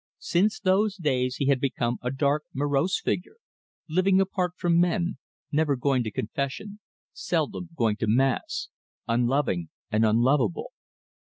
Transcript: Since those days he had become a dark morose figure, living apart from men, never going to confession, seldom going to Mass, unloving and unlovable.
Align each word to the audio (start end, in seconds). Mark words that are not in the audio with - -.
Since 0.17 0.59
those 0.59 0.95
days 0.95 1.35
he 1.35 1.45
had 1.45 1.59
become 1.61 1.99
a 2.01 2.09
dark 2.09 2.45
morose 2.55 2.99
figure, 2.99 3.35
living 3.87 4.19
apart 4.19 4.53
from 4.57 4.79
men, 4.79 5.19
never 5.51 5.75
going 5.75 6.01
to 6.05 6.09
confession, 6.09 6.79
seldom 7.13 7.69
going 7.75 7.97
to 7.97 8.07
Mass, 8.07 8.69
unloving 9.07 9.69
and 9.91 10.03
unlovable. 10.03 10.71